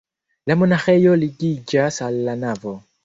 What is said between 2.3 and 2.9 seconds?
la navo.